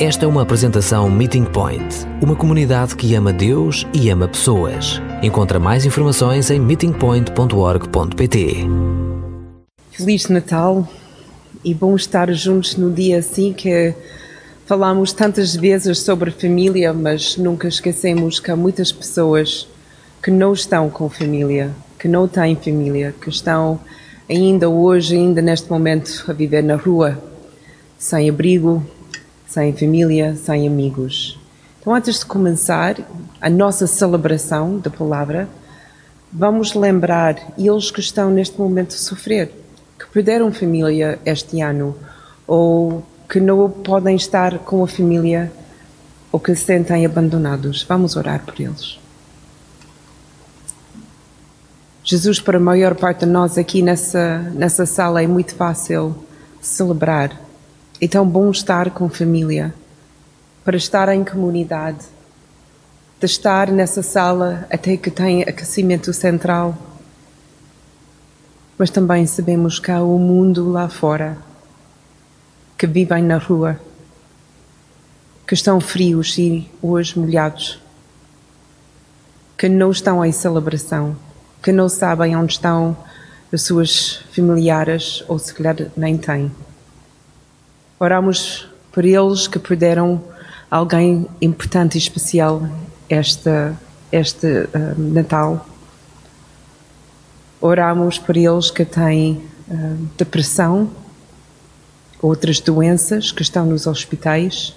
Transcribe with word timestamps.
Esta 0.00 0.26
é 0.26 0.28
uma 0.28 0.42
apresentação 0.42 1.10
Meeting 1.10 1.44
Point, 1.44 2.06
uma 2.22 2.36
comunidade 2.36 2.94
que 2.94 3.16
ama 3.16 3.32
Deus 3.32 3.84
e 3.92 4.08
ama 4.10 4.28
pessoas. 4.28 5.02
Encontra 5.24 5.58
mais 5.58 5.84
informações 5.84 6.52
em 6.52 6.60
meetingpoint.org.pt. 6.60 8.58
Feliz 9.90 10.28
Natal 10.28 10.88
e 11.64 11.74
bom 11.74 11.96
estar 11.96 12.32
juntos 12.32 12.76
no 12.76 12.92
dia 12.92 13.18
assim 13.18 13.52
que 13.52 13.92
falamos 14.66 15.12
tantas 15.12 15.56
vezes 15.56 15.98
sobre 15.98 16.30
família, 16.30 16.92
mas 16.92 17.36
nunca 17.36 17.66
esquecemos 17.66 18.38
que 18.38 18.52
há 18.52 18.56
muitas 18.56 18.92
pessoas 18.92 19.66
que 20.22 20.30
não 20.30 20.52
estão 20.52 20.88
com 20.88 21.10
família, 21.10 21.72
que 21.98 22.06
não 22.06 22.28
têm 22.28 22.54
família, 22.54 23.12
que 23.20 23.30
estão 23.30 23.80
ainda 24.30 24.68
hoje, 24.68 25.16
ainda 25.16 25.42
neste 25.42 25.68
momento, 25.68 26.24
a 26.28 26.32
viver 26.32 26.62
na 26.62 26.76
rua, 26.76 27.20
sem 27.98 28.30
abrigo, 28.30 28.86
sem 29.48 29.72
família, 29.72 30.36
sem 30.36 30.66
amigos. 30.66 31.38
Então, 31.80 31.94
antes 31.94 32.18
de 32.18 32.26
começar 32.26 32.96
a 33.40 33.48
nossa 33.48 33.86
celebração 33.86 34.78
da 34.78 34.90
palavra, 34.90 35.48
vamos 36.30 36.74
lembrar 36.74 37.36
eles 37.56 37.90
que 37.90 38.00
estão 38.00 38.30
neste 38.30 38.58
momento 38.60 38.94
a 38.94 38.98
sofrer, 38.98 39.50
que 39.98 40.06
perderam 40.12 40.52
família 40.52 41.18
este 41.24 41.62
ano, 41.62 41.96
ou 42.46 43.02
que 43.28 43.40
não 43.40 43.70
podem 43.70 44.16
estar 44.16 44.58
com 44.58 44.84
a 44.84 44.86
família, 44.86 45.50
ou 46.30 46.38
que 46.38 46.54
se 46.54 46.66
sentem 46.66 47.06
abandonados. 47.06 47.82
Vamos 47.88 48.16
orar 48.16 48.44
por 48.44 48.60
eles. 48.60 48.98
Jesus, 52.04 52.38
para 52.38 52.58
a 52.58 52.60
maior 52.60 52.94
parte 52.94 53.20
de 53.20 53.26
nós 53.26 53.56
aqui 53.56 53.80
nessa, 53.80 54.38
nessa 54.54 54.84
sala, 54.84 55.22
é 55.22 55.26
muito 55.26 55.54
fácil 55.54 56.14
celebrar 56.60 57.47
é 58.00 58.06
tão 58.06 58.24
bom 58.24 58.50
estar 58.50 58.90
com 58.90 59.08
família, 59.08 59.74
para 60.64 60.76
estar 60.76 61.08
em 61.08 61.24
comunidade, 61.24 62.04
de 63.18 63.26
estar 63.26 63.72
nessa 63.72 64.02
sala 64.02 64.66
até 64.70 64.96
que 64.96 65.10
tem 65.10 65.42
aquecimento 65.42 66.12
central. 66.12 66.78
Mas 68.78 68.90
também 68.90 69.26
sabemos 69.26 69.80
que 69.80 69.90
há 69.90 70.00
o 70.00 70.14
um 70.14 70.18
mundo 70.18 70.70
lá 70.70 70.88
fora, 70.88 71.36
que 72.76 72.86
vivem 72.86 73.24
na 73.24 73.38
rua, 73.38 73.80
que 75.44 75.54
estão 75.54 75.80
frios 75.80 76.38
e 76.38 76.70
hoje 76.80 77.18
molhados, 77.18 77.80
que 79.56 79.68
não 79.68 79.90
estão 79.90 80.24
em 80.24 80.30
celebração, 80.30 81.16
que 81.60 81.72
não 81.72 81.88
sabem 81.88 82.36
onde 82.36 82.52
estão 82.52 82.96
as 83.52 83.62
suas 83.62 84.22
familiares 84.30 85.24
ou 85.26 85.36
se 85.36 85.52
calhar 85.52 85.74
nem 85.96 86.16
têm. 86.16 86.52
Oramos 88.00 88.68
por 88.92 89.04
eles 89.04 89.48
que 89.48 89.58
perderam 89.58 90.22
alguém 90.70 91.26
importante 91.40 91.96
e 91.96 91.98
especial 91.98 92.62
esta, 93.08 93.76
este 94.12 94.46
uh, 94.46 94.94
Natal. 94.96 95.66
Oramos 97.60 98.16
por 98.16 98.36
eles 98.36 98.70
que 98.70 98.84
têm 98.84 99.42
uh, 99.68 100.08
depressão, 100.16 100.88
outras 102.22 102.60
doenças 102.60 103.32
que 103.32 103.42
estão 103.42 103.66
nos 103.66 103.88
hospitais 103.88 104.76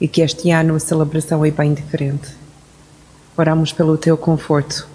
e 0.00 0.08
que 0.08 0.20
este 0.20 0.50
ano 0.50 0.74
a 0.74 0.80
celebração 0.80 1.44
é 1.44 1.50
bem 1.52 1.72
diferente. 1.72 2.28
Oramos 3.36 3.72
pelo 3.72 3.96
teu 3.96 4.16
conforto, 4.16 4.88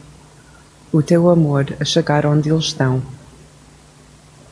o 0.91 1.01
teu 1.01 1.29
amor 1.29 1.73
a 1.79 1.85
chegar 1.85 2.25
onde 2.25 2.49
eles 2.49 2.65
estão. 2.65 3.01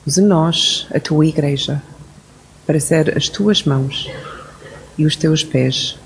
Usa 0.08 0.22
nós, 0.22 0.88
a 0.96 1.00
tua 1.02 1.26
igreja 1.26 1.82
para 2.66 2.80
ser 2.80 3.18
as 3.18 3.30
tuas 3.30 3.64
mãos 3.64 4.10
e 4.98 5.06
os 5.06 5.16
teus 5.16 5.44
pés 5.44 5.98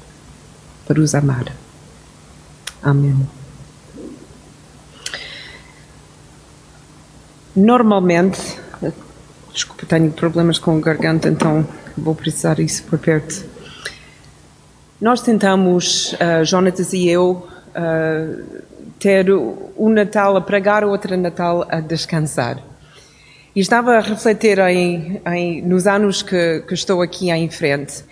para 0.86 1.00
os 1.00 1.14
amar. 1.14 1.46
Amém. 2.82 3.28
Normalmente, 7.56 8.40
desculpa, 9.52 9.86
tenho 9.88 10.12
problemas 10.12 10.60
com 10.60 10.78
a 10.78 10.80
garganta, 10.80 11.28
então 11.28 11.68
vou 11.98 12.14
precisar 12.14 12.60
isso 12.60 12.84
por 12.84 13.00
perto. 13.00 13.44
Nós 15.02 15.22
tentamos, 15.22 16.14
uh, 16.14 16.46
Jonatas 16.46 16.94
e 16.94 17.08
eu, 17.08 17.48
uh, 17.70 18.64
ter 19.00 19.28
um 19.32 19.90
Natal 19.90 20.36
a 20.36 20.42
pregar, 20.42 20.84
outro 20.84 21.16
Natal 21.18 21.68
a 21.70 21.80
descansar. 21.80 22.62
E 23.58 23.60
estava 23.60 23.98
a 23.98 24.00
refletir 24.00 24.60
em, 24.60 25.20
em, 25.26 25.64
nos 25.64 25.88
anos 25.88 26.22
que, 26.22 26.64
que, 26.68 26.76
estou 26.76 27.02
aqui 27.02 27.32
em 27.32 27.50
frente 27.50 28.04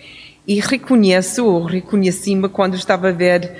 e 0.44 0.58
reconheço, 0.58 1.46
ou 1.46 1.62
reconheci-me 1.62 2.48
quando 2.48 2.74
estava 2.74 3.10
a 3.10 3.12
ver 3.12 3.56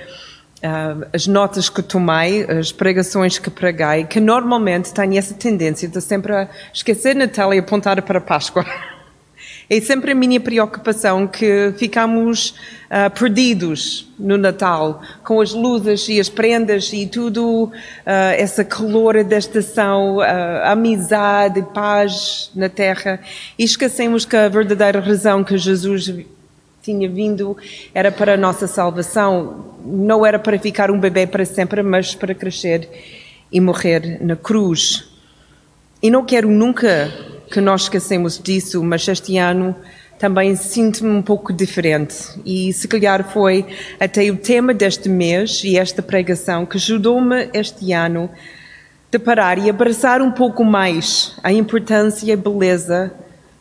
uh, 0.57 1.07
as 1.13 1.27
notas 1.27 1.69
que 1.69 1.81
tomei, 1.81 2.43
as 2.43 2.73
pregações 2.73 3.39
que 3.39 3.49
preguei, 3.49 4.03
que 4.03 4.19
normalmente 4.19 4.93
tenho 4.93 5.17
essa 5.17 5.33
tendência 5.33 5.87
de 5.87 6.01
sempre 6.01 6.49
esquecer 6.73 7.15
Natal 7.15 7.53
e 7.53 7.59
apontar 7.59 8.01
para 8.01 8.17
a 8.17 8.21
Páscoa. 8.21 8.65
É 9.69 9.81
sempre 9.81 10.13
a 10.13 10.15
minha 10.15 10.39
preocupação 10.39 11.27
que 11.27 11.73
ficamos 11.77 12.51
uh, 12.89 13.11
perdidos 13.13 14.07
no 14.17 14.37
Natal, 14.37 15.01
com 15.25 15.41
as 15.41 15.53
luzes 15.53 16.07
e 16.07 16.21
as 16.21 16.29
prendas 16.29 16.93
e 16.93 17.05
tudo, 17.05 17.65
uh, 17.65 17.71
essa 18.05 18.63
calor 18.63 19.21
da 19.25 19.37
estação, 19.37 20.19
uh, 20.19 20.21
amizade, 20.63 21.61
paz 21.73 22.49
na 22.55 22.69
terra, 22.69 23.19
e 23.59 23.65
esquecemos 23.65 24.23
que 24.23 24.37
a 24.37 24.47
verdadeira 24.47 25.01
razão 25.01 25.43
que 25.43 25.57
Jesus 25.57 26.13
tinha 26.81 27.09
vindo 27.09 27.57
era 27.93 28.09
para 28.09 28.35
a 28.35 28.37
nossa 28.37 28.67
salvação, 28.67 29.75
não 29.85 30.25
era 30.25 30.39
para 30.39 30.57
ficar 30.57 30.89
um 30.89 30.97
bebê 30.97 31.27
para 31.27 31.43
sempre, 31.43 31.83
mas 31.83 32.15
para 32.15 32.33
crescer 32.33 32.87
e 33.51 33.59
morrer 33.59 34.17
na 34.23 34.37
cruz. 34.37 35.09
E 36.01 36.09
não 36.09 36.23
quero 36.23 36.49
nunca 36.49 37.11
que 37.51 37.61
nós 37.61 37.83
esquecemos 37.83 38.39
disso, 38.39 38.83
mas 38.83 39.07
este 39.07 39.37
ano 39.37 39.75
também 40.19 40.55
sinto-me 40.55 41.11
um 41.11 41.21
pouco 41.21 41.53
diferente. 41.53 42.15
E 42.45 42.73
se 42.73 42.87
calhar 42.87 43.23
foi 43.31 43.65
até 43.99 44.29
o 44.29 44.37
tema 44.37 44.73
deste 44.73 45.07
mês 45.07 45.63
e 45.63 45.77
esta 45.77 46.01
pregação 46.01 46.65
que 46.65 46.77
ajudou-me 46.77 47.49
este 47.53 47.93
ano 47.93 48.29
de 49.11 49.19
parar 49.19 49.57
e 49.57 49.69
abraçar 49.69 50.21
um 50.21 50.31
pouco 50.31 50.65
mais 50.65 51.35
a 51.43 51.51
importância 51.51 52.25
e 52.25 52.31
a 52.31 52.37
beleza 52.37 53.13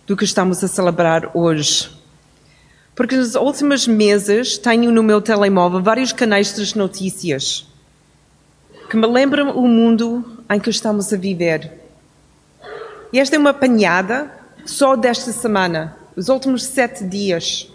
do 0.06 0.16
que 0.16 0.24
estamos 0.24 0.62
a 0.64 0.68
celebrar 0.68 1.30
hoje. 1.34 1.90
Porque 2.94 3.14
nos 3.14 3.34
últimos 3.34 3.86
meses 3.86 4.56
tenho 4.56 4.90
no 4.90 5.02
meu 5.02 5.20
telemóvel 5.20 5.82
vários 5.82 6.12
canais 6.12 6.54
de 6.54 6.76
notícias 6.76 7.66
que 8.88 8.96
me 8.96 9.06
lembram 9.06 9.50
o 9.50 9.68
mundo 9.68 10.24
em 10.48 10.58
que 10.58 10.70
estamos 10.70 11.12
a 11.12 11.16
viver 11.16 11.85
e 13.16 13.18
esta 13.18 13.34
é 13.34 13.38
uma 13.38 13.48
apanhada 13.48 14.30
só 14.66 14.94
desta 14.94 15.32
semana, 15.32 15.96
os 16.14 16.28
últimos 16.28 16.64
sete 16.64 17.02
dias. 17.02 17.66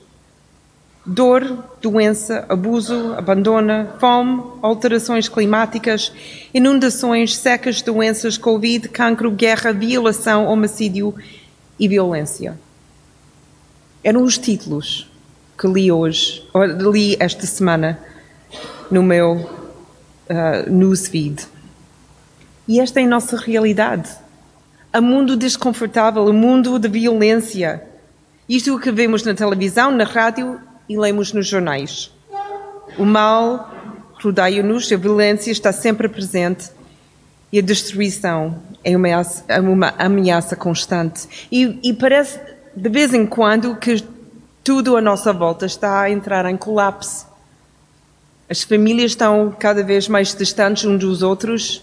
Dor, 1.04 1.66
doença, 1.82 2.46
abuso, 2.48 3.16
abandono, 3.18 3.88
fome, 4.00 4.44
alterações 4.62 5.28
climáticas, 5.28 6.14
inundações, 6.54 7.36
secas, 7.36 7.82
doenças, 7.82 8.38
Covid, 8.38 8.88
cancro, 8.90 9.32
guerra, 9.32 9.74
violação, 9.74 10.46
homicídio 10.46 11.16
e 11.80 11.88
violência. 11.88 12.56
Eram 14.04 14.22
os 14.22 14.38
títulos 14.38 15.10
que 15.58 15.68
li 15.68 15.92
hoje, 15.92 16.48
li 16.94 17.18
esta 17.20 17.48
semana 17.48 17.98
no 18.92 19.02
meu 19.02 19.38
uh, 19.38 20.70
newsfeed. 20.70 21.48
E 22.68 22.80
esta 22.80 23.02
é 23.02 23.06
a 23.06 23.08
nossa 23.08 23.36
realidade 23.38 24.21
a 24.94 25.00
mundo 25.00 25.38
desconfortável, 25.38 26.26
o 26.26 26.34
mundo 26.34 26.78
de 26.78 26.90
violência. 26.90 27.84
Isto 28.48 28.72
é 28.72 28.74
o 28.74 28.80
que 28.80 28.92
vemos 28.92 29.24
na 29.24 29.34
televisão, 29.34 29.92
na 29.92 30.04
rádio 30.04 30.60
e 30.90 30.98
lemos 30.98 31.32
nos 31.32 31.48
jornais. 31.48 32.12
O 32.98 33.06
mal 33.06 33.74
rodeia-nos, 34.22 34.92
a 34.92 34.98
violência 34.98 35.52
está 35.52 35.72
sempre 35.72 36.10
presente 36.10 36.70
e 37.52 37.60
a 37.60 37.62
destruição 37.62 38.62
é 38.84 38.92
uma 38.92 39.08
ameaça, 39.08 39.46
é 39.48 39.60
uma 39.60 39.94
ameaça 39.98 40.56
constante. 40.56 41.48
E, 41.50 41.80
e 41.84 41.94
parece, 41.94 42.40
de 42.76 42.90
vez 42.90 43.14
em 43.14 43.26
quando, 43.26 43.76
que 43.78 44.04
tudo 44.64 44.98
à 44.98 45.02
nossa 45.02 45.32
volta 45.32 45.66
está 45.66 46.02
a 46.02 46.10
entrar 46.10 46.46
em 46.46 46.58
colapso. 46.58 47.26
As 48.50 48.64
famílias 48.64 49.12
estão 49.12 49.56
cada 49.58 49.82
vez 49.82 50.10
mais 50.10 50.36
distantes 50.36 50.84
uns 50.84 51.00
dos 51.00 51.24
outros, 51.24 51.82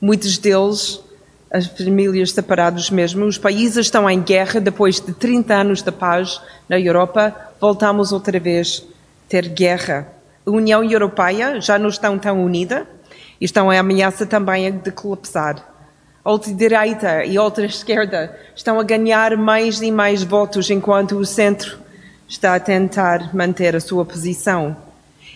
muitos 0.00 0.38
deles 0.38 1.00
as 1.56 1.66
famílias 1.66 2.32
separadas 2.32 2.90
mesmo. 2.90 3.24
Os 3.24 3.38
países 3.38 3.86
estão 3.86 4.08
em 4.08 4.20
guerra 4.20 4.60
depois 4.60 5.00
de 5.00 5.12
30 5.12 5.54
anos 5.54 5.82
de 5.82 5.90
paz 5.90 6.40
na 6.68 6.78
Europa. 6.78 7.34
Voltamos 7.60 8.12
outra 8.12 8.38
vez 8.38 8.84
a 9.26 9.30
ter 9.30 9.48
guerra. 9.48 10.08
A 10.46 10.50
União 10.50 10.84
Europeia 10.84 11.60
já 11.60 11.78
não 11.78 11.88
está 11.88 12.14
tão 12.18 12.44
unida 12.44 12.86
e 13.40 13.44
estão 13.44 13.72
em 13.72 13.78
ameaça 13.78 14.26
também 14.26 14.70
de 14.70 14.90
colapsar. 14.90 15.56
A 16.24 16.30
ultradireita 16.30 17.24
e 17.24 17.36
a 17.36 17.42
ultra-esquerda 17.42 18.36
estão 18.54 18.78
a 18.78 18.84
ganhar 18.84 19.36
mais 19.36 19.80
e 19.80 19.90
mais 19.90 20.22
votos 20.22 20.70
enquanto 20.70 21.16
o 21.16 21.24
centro 21.24 21.78
está 22.28 22.54
a 22.54 22.60
tentar 22.60 23.34
manter 23.34 23.74
a 23.74 23.80
sua 23.80 24.04
posição. 24.04 24.76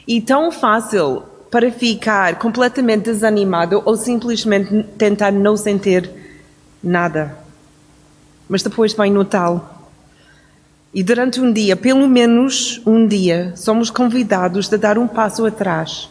E 0.07 0.21
tão 0.21 0.51
fácil 0.51 1.25
para 1.51 1.73
ficar 1.73 2.39
completamente 2.39 3.05
desanimado 3.05 3.83
ou 3.85 3.97
simplesmente 3.97 4.85
tentar 4.97 5.33
não 5.33 5.57
sentir 5.57 6.09
nada. 6.83 7.37
Mas 8.49 8.63
depois 8.63 8.93
vai 8.95 9.11
notá-lo. 9.11 9.69
E 10.95 11.03
durante 11.03 11.41
um 11.41 11.53
dia, 11.53 11.77
pelo 11.77 12.09
menos 12.09 12.81
um 12.87 13.07
dia, 13.07 13.53
somos 13.57 13.91
convidados 13.91 14.73
a 14.73 14.77
dar 14.77 14.99
um 14.99 15.07
passo 15.07 15.45
atrás 15.47 16.09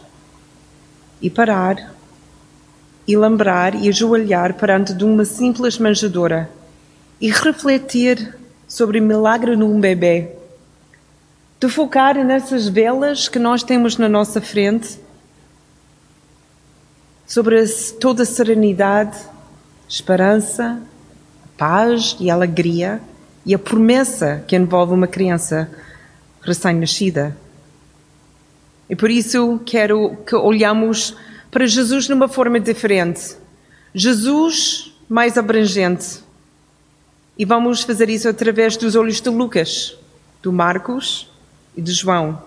e 1.20 1.28
parar 1.28 1.94
e 3.06 3.16
lembrar 3.16 3.74
e 3.74 3.88
ajoelhar 3.88 4.54
perante 4.54 4.94
de 4.94 5.04
uma 5.04 5.24
simples 5.24 5.78
manjedoura 5.78 6.50
e 7.20 7.30
refletir 7.30 8.36
sobre 8.66 9.00
o 9.00 9.02
milagre 9.02 9.56
num 9.56 9.80
bebê. 9.80 10.30
De 11.58 11.68
focar 11.68 12.14
nessas 12.24 12.68
velas 12.68 13.28
que 13.28 13.38
nós 13.38 13.62
temos 13.62 13.98
na 13.98 14.08
nossa 14.08 14.40
frente 14.40 14.98
sobre 17.30 17.64
toda 18.00 18.24
a 18.24 18.26
serenidade, 18.26 19.16
esperança, 19.88 20.82
paz 21.56 22.16
e 22.18 22.28
alegria 22.28 23.00
e 23.46 23.54
a 23.54 23.58
promessa 23.58 24.42
que 24.48 24.56
envolve 24.56 24.94
uma 24.94 25.06
criança 25.06 25.70
recém-nascida. 26.42 27.36
E 28.88 28.96
por 28.96 29.12
isso 29.12 29.60
quero 29.64 30.16
que 30.26 30.34
olhamos 30.34 31.16
para 31.52 31.68
Jesus 31.68 32.08
numa 32.08 32.26
forma 32.26 32.58
diferente. 32.58 33.36
Jesus 33.94 34.92
mais 35.08 35.38
abrangente. 35.38 36.24
E 37.38 37.44
vamos 37.44 37.84
fazer 37.84 38.10
isso 38.10 38.28
através 38.28 38.76
dos 38.76 38.96
olhos 38.96 39.20
de 39.20 39.30
Lucas, 39.30 39.96
do 40.42 40.52
Marcos 40.52 41.30
e 41.76 41.80
de 41.80 41.92
João. 41.92 42.42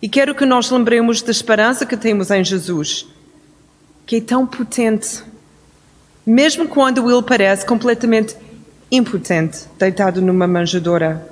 E 0.00 0.08
quero 0.08 0.34
que 0.34 0.46
nós 0.46 0.70
lembremos 0.70 1.20
da 1.20 1.30
esperança 1.30 1.84
que 1.84 1.98
temos 1.98 2.30
em 2.30 2.42
Jesus 2.42 3.12
que 4.06 4.16
é 4.16 4.20
tão 4.20 4.46
potente, 4.46 5.22
mesmo 6.26 6.68
quando 6.68 7.10
ele 7.10 7.22
parece 7.22 7.64
completamente 7.64 8.36
impotente, 8.90 9.66
deitado 9.78 10.20
numa 10.20 10.46
manjedoura. 10.46 11.26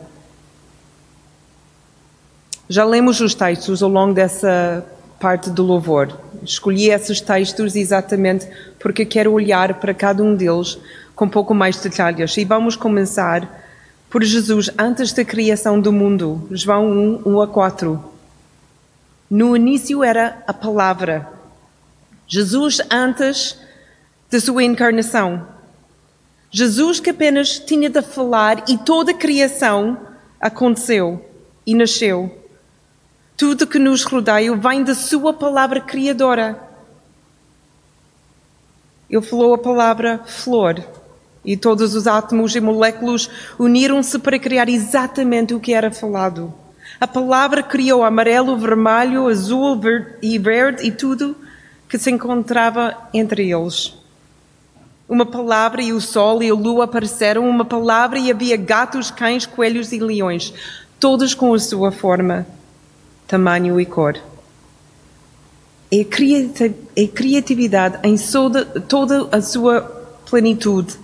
Já 2.68 2.84
lemos 2.84 3.20
os 3.20 3.34
textos 3.34 3.82
ao 3.82 3.90
longo 3.90 4.14
dessa 4.14 4.84
parte 5.20 5.50
do 5.50 5.62
louvor. 5.62 6.18
Escolhi 6.42 6.90
esses 6.90 7.20
textos 7.20 7.76
exatamente 7.76 8.48
porque 8.80 9.04
quero 9.04 9.32
olhar 9.32 9.74
para 9.74 9.94
cada 9.94 10.22
um 10.22 10.34
deles 10.34 10.78
com 11.14 11.26
um 11.26 11.28
pouco 11.28 11.54
mais 11.54 11.76
de 11.76 11.88
detalhes. 11.88 12.36
E 12.36 12.44
vamos 12.44 12.74
começar 12.74 13.62
por 14.08 14.22
Jesus 14.22 14.70
antes 14.78 15.12
da 15.12 15.24
criação 15.24 15.80
do 15.80 15.92
mundo. 15.92 16.48
João 16.50 16.86
1, 16.86 17.22
1 17.26 17.40
a 17.42 17.46
4. 17.46 18.04
No 19.30 19.56
início 19.56 20.02
era 20.02 20.42
a 20.46 20.52
palavra 20.52 21.28
Jesus 22.32 22.80
antes 22.90 23.58
da 24.30 24.40
sua 24.40 24.64
encarnação. 24.64 25.46
Jesus 26.50 26.98
que 26.98 27.10
apenas 27.10 27.58
tinha 27.58 27.90
de 27.90 28.00
falar 28.00 28.64
e 28.70 28.78
toda 28.78 29.10
a 29.10 29.14
criação 29.14 29.98
aconteceu 30.40 31.22
e 31.66 31.74
nasceu. 31.74 32.34
Tudo 33.36 33.66
que 33.66 33.78
nos 33.78 34.04
rodeia 34.04 34.56
vem 34.56 34.82
da 34.82 34.94
sua 34.94 35.34
palavra 35.34 35.78
criadora. 35.78 36.58
Ele 39.10 39.20
falou 39.20 39.52
a 39.52 39.58
palavra 39.58 40.22
flor 40.24 40.82
e 41.44 41.54
todos 41.54 41.94
os 41.94 42.06
átomos 42.06 42.56
e 42.56 42.60
moléculas 42.62 43.28
uniram-se 43.58 44.18
para 44.18 44.38
criar 44.38 44.70
exatamente 44.70 45.52
o 45.52 45.60
que 45.60 45.74
era 45.74 45.90
falado. 45.90 46.54
A 46.98 47.06
palavra 47.06 47.62
criou 47.62 48.02
amarelo, 48.02 48.56
vermelho, 48.56 49.28
azul 49.28 49.78
e 50.22 50.38
verde 50.38 50.86
e 50.86 50.90
tudo 50.90 51.36
que 51.92 51.98
se 51.98 52.10
encontrava 52.10 52.96
entre 53.12 53.52
eles. 53.52 53.92
Uma 55.06 55.26
palavra 55.26 55.82
e 55.82 55.92
o 55.92 56.00
sol 56.00 56.42
e 56.42 56.48
a 56.48 56.54
lua 56.54 56.84
apareceram, 56.84 57.46
uma 57.46 57.66
palavra 57.66 58.18
e 58.18 58.30
havia 58.30 58.56
gatos, 58.56 59.10
cães, 59.10 59.44
coelhos 59.44 59.92
e 59.92 59.98
leões, 59.98 60.54
todos 60.98 61.34
com 61.34 61.52
a 61.52 61.58
sua 61.58 61.92
forma, 61.92 62.46
tamanho 63.28 63.78
e 63.78 63.84
cor. 63.84 64.18
A 65.92 67.08
criatividade 67.14 67.98
em 68.04 68.16
toda 68.88 69.28
a 69.30 69.42
sua 69.42 69.82
plenitude 70.30 70.98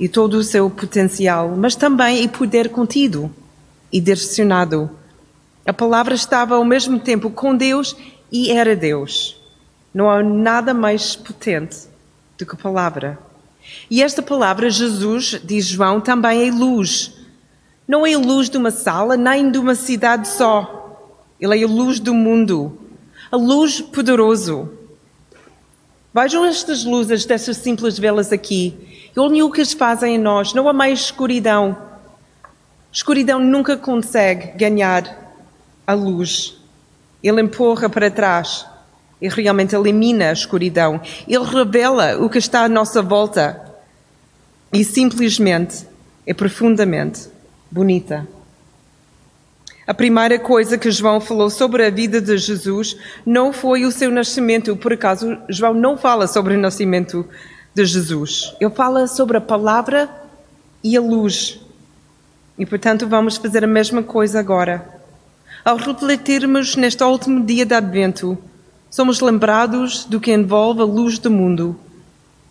e 0.00 0.08
todo 0.08 0.34
o 0.34 0.42
seu 0.42 0.68
potencial, 0.68 1.54
mas 1.56 1.76
também 1.76 2.24
em 2.24 2.28
poder 2.28 2.70
contido 2.70 3.32
e 3.92 4.00
direcionado. 4.00 4.90
A 5.64 5.72
palavra 5.72 6.16
estava 6.16 6.56
ao 6.56 6.64
mesmo 6.64 6.98
tempo 6.98 7.30
com 7.30 7.54
Deus 7.56 7.94
e 8.32 8.50
era 8.50 8.74
Deus. 8.74 9.40
Não 9.94 10.10
há 10.10 10.22
nada 10.22 10.72
mais 10.72 11.14
potente 11.14 11.86
do 12.38 12.46
que 12.46 12.54
a 12.54 12.58
palavra. 12.58 13.18
E 13.90 14.02
esta 14.02 14.22
palavra, 14.22 14.70
Jesus, 14.70 15.40
diz 15.44 15.66
João, 15.66 16.00
também 16.00 16.48
é 16.48 16.50
luz. 16.50 17.12
Não 17.86 18.06
é 18.06 18.14
a 18.14 18.18
luz 18.18 18.48
de 18.48 18.56
uma 18.56 18.70
sala, 18.70 19.16
nem 19.16 19.50
de 19.50 19.58
uma 19.58 19.74
cidade 19.74 20.28
só. 20.28 20.98
Ele 21.38 21.60
é 21.60 21.64
a 21.64 21.68
luz 21.68 22.00
do 22.00 22.14
mundo. 22.14 22.78
A 23.30 23.36
luz 23.36 23.80
poderoso. 23.80 24.70
Vejam 26.14 26.44
estas 26.44 26.84
luzes 26.84 27.24
destas 27.24 27.58
simples 27.58 27.98
velas 27.98 28.32
aqui. 28.32 29.10
E 29.14 29.20
olhem 29.20 29.42
o 29.42 29.50
que 29.50 29.60
as 29.60 29.72
fazem 29.72 30.14
em 30.14 30.18
nós. 30.18 30.54
Não 30.54 30.68
há 30.68 30.72
mais 30.72 31.00
escuridão. 31.00 31.76
Escuridão 32.90 33.38
nunca 33.40 33.76
consegue 33.76 34.56
ganhar 34.56 35.34
a 35.86 35.92
luz. 35.92 36.56
Ele 37.22 37.42
empurra 37.42 37.88
para 37.88 38.10
trás 38.10 38.71
e 39.22 39.28
realmente 39.28 39.76
elimina 39.76 40.30
a 40.30 40.32
escuridão. 40.32 41.00
Ele 41.28 41.44
revela 41.44 42.18
o 42.18 42.28
que 42.28 42.38
está 42.38 42.64
à 42.64 42.68
nossa 42.68 43.00
volta 43.00 43.62
e 44.72 44.84
simplesmente 44.84 45.86
é 46.26 46.34
profundamente 46.34 47.28
bonita. 47.70 48.26
A 49.86 49.94
primeira 49.94 50.38
coisa 50.38 50.76
que 50.76 50.90
João 50.90 51.20
falou 51.20 51.50
sobre 51.50 51.86
a 51.86 51.90
vida 51.90 52.20
de 52.20 52.36
Jesus 52.36 52.96
não 53.24 53.52
foi 53.52 53.84
o 53.84 53.92
seu 53.92 54.10
nascimento. 54.10 54.76
Por 54.76 54.92
acaso, 54.92 55.38
João 55.48 55.74
não 55.74 55.96
fala 55.96 56.26
sobre 56.26 56.54
o 56.54 56.58
nascimento 56.58 57.24
de 57.74 57.84
Jesus. 57.84 58.54
Ele 58.60 58.70
fala 58.70 59.06
sobre 59.06 59.36
a 59.36 59.40
palavra 59.40 60.08
e 60.82 60.96
a 60.96 61.00
luz. 61.00 61.60
E, 62.58 62.66
portanto, 62.66 63.08
vamos 63.08 63.36
fazer 63.36 63.64
a 63.64 63.68
mesma 63.68 64.02
coisa 64.02 64.38
agora. 64.38 65.00
Ao 65.64 65.76
refletirmos 65.76 66.76
neste 66.76 67.02
último 67.02 67.44
dia 67.44 67.66
de 67.66 67.74
Advento, 67.74 68.38
somos 68.92 69.20
lembrados 69.20 70.04
do 70.04 70.20
que 70.20 70.30
envolve 70.30 70.82
a 70.82 70.84
luz 70.84 71.18
do 71.18 71.30
mundo: 71.30 71.74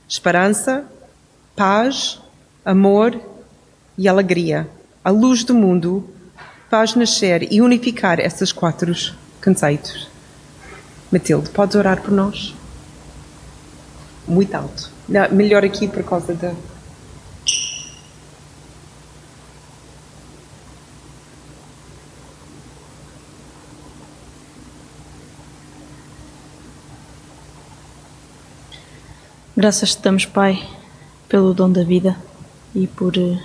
esperança, 0.09 0.83
paz, 1.55 2.19
amor 2.65 3.17
e 3.97 4.09
alegria. 4.09 4.67
A 5.03 5.11
luz 5.11 5.43
do 5.43 5.53
mundo 5.53 6.09
faz 6.69 6.95
nascer 6.95 7.47
e 7.51 7.61
unificar 7.61 8.19
esses 8.19 8.51
quatro 8.51 8.91
conceitos. 9.43 10.09
Matilde, 11.11 11.49
podes 11.49 11.75
orar 11.75 12.01
por 12.01 12.11
nós? 12.11 12.55
Muito 14.27 14.55
alto. 14.55 14.89
Não, 15.07 15.29
melhor 15.31 15.63
aqui 15.63 15.87
por 15.87 16.03
causa 16.03 16.33
da. 16.33 16.53
Graças 29.61 29.93
te 29.93 30.01
damos, 30.01 30.25
Pai, 30.25 30.67
pelo 31.29 31.53
dom 31.53 31.71
da 31.71 31.83
vida 31.83 32.17
e 32.73 32.87
por 32.87 33.15
uh, 33.15 33.39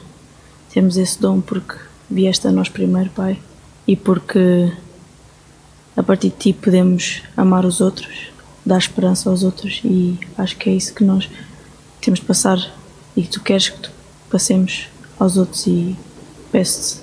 termos 0.73 0.96
esse 0.96 1.20
dom 1.20 1.42
porque 1.42 1.75
vieste 2.08 2.49
a 2.49 2.50
nós 2.50 2.70
primeiro, 2.70 3.11
Pai, 3.11 3.38
e 3.87 3.94
porque 3.94 4.73
a 5.94 6.02
partir 6.02 6.30
de 6.30 6.37
ti 6.37 6.52
podemos 6.54 7.23
amar 7.37 7.66
os 7.66 7.82
outros, 7.82 8.28
dar 8.64 8.78
esperança 8.78 9.28
aos 9.28 9.42
outros 9.42 9.82
e 9.85 10.18
acho 10.38 10.56
que 10.56 10.70
é 10.70 10.73
isso 10.73 10.94
que 10.94 11.04
nós 11.04 11.28
temos 12.00 12.18
de 12.18 12.25
passar 12.25 12.66
e 13.14 13.20
que 13.20 13.28
tu 13.28 13.42
queres 13.42 13.68
que 13.68 13.90
passemos 14.30 14.88
aos 15.18 15.37
outros 15.37 15.66
e 15.66 15.94
peço-te 16.50 17.02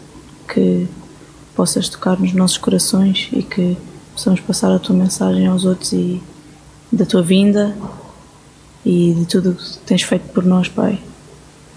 que 0.52 0.88
possas 1.56 1.88
tocar 1.88 2.20
nos 2.20 2.34
nossos 2.34 2.58
corações 2.58 3.30
e 3.32 3.44
que 3.44 3.78
possamos 4.12 4.40
passar 4.40 4.72
a 4.72 4.80
tua 4.80 4.96
mensagem 4.96 5.46
aos 5.46 5.66
outros 5.66 5.94
e 5.94 6.20
da 6.92 7.06
tua 7.06 7.22
vinda 7.22 7.78
e 8.86 9.14
de 9.14 9.26
tudo 9.26 9.52
o 9.52 9.56
que 9.56 9.78
tens 9.86 10.02
feito 10.04 10.28
por 10.30 10.44
nós, 10.44 10.68
Pai. 10.68 11.00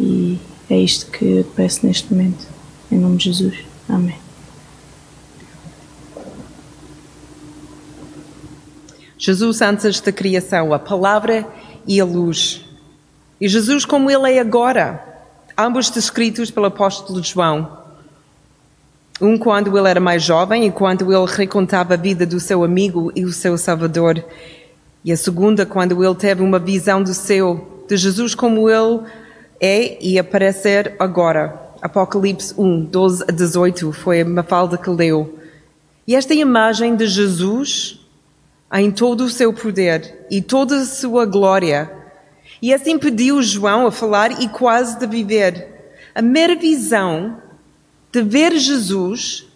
E 0.01 0.39
é 0.69 0.79
isto 0.79 1.11
que 1.11 1.25
eu 1.25 1.45
te 1.45 1.51
peço 1.51 1.87
neste 1.87 2.13
momento. 2.13 2.47
Em 2.91 2.99
nome 2.99 3.17
de 3.17 3.25
Jesus. 3.25 3.59
Amém. 3.89 4.19
Jesus 9.19 9.63
antes 9.63 10.01
da 10.01 10.13
criação, 10.13 10.75
a 10.75 10.79
palavra 10.79 11.49
e 11.87 12.01
a 12.01 12.05
luz. 12.05 12.65
E 13.41 13.49
Jesus 13.49 13.85
como 13.85 14.11
ele 14.11 14.33
é 14.33 14.39
agora, 14.39 15.03
ambos 15.57 15.91
descritos 15.91 16.51
pelo 16.51 16.67
apóstolo 16.67 17.23
João. 17.23 17.85
Um 19.21 19.39
quando 19.39 19.77
ele 19.77 19.89
era 19.89 20.01
mais 20.01 20.23
jovem 20.23 20.67
e 20.67 20.71
quando 20.71 21.11
ele 21.11 21.27
recontava 21.27 21.95
a 21.95 21.97
vida 21.97 22.27
do 22.27 22.39
seu 22.39 22.63
amigo 22.63 23.11
e 23.17 23.25
o 23.25 23.33
seu 23.33 23.57
Salvador. 23.57 24.23
E 25.05 25.13
a 25.13 25.17
segunda 25.17 25.65
quando 25.65 26.05
ele 26.05 26.15
teve 26.15 26.43
uma 26.43 26.59
visão 26.59 27.03
do 27.03 27.15
céu, 27.15 27.85
de 27.89 27.97
Jesus 27.97 28.35
como 28.35 28.69
ele 28.69 29.03
é 29.61 30.05
e 30.05 30.19
aparecer 30.19 30.95
agora. 30.99 31.63
Apocalipse 31.81 32.55
1, 32.59 32.85
12 32.85 33.25
a 33.29 33.33
18, 33.33 33.93
foi 33.93 34.21
a 34.21 34.25
Mafalda 34.25 34.77
que 34.77 34.91
leu. 34.91 35.39
E 36.07 36.15
esta 36.15 36.35
imagem 36.35 36.97
de 36.97 37.07
Jesus 37.07 38.01
em 38.73 38.91
todo 38.91 39.25
o 39.25 39.31
seu 39.31 39.53
poder 39.53 40.27
e 40.31 40.43
toda 40.43 40.77
a 40.77 40.85
sua 40.85 41.25
glória. 41.25 41.91
E 42.61 42.73
assim 42.73 42.99
pediu 42.99 43.43
João 43.43 43.87
a 43.87 43.93
falar 43.93 44.43
e 44.43 44.49
quase 44.49 44.99
de 44.99 45.07
viver. 45.07 45.95
A 46.15 46.23
mera 46.23 46.57
visão 46.57 47.39
de 48.13 48.23
ver 48.23 48.57
Jesus 48.57 49.47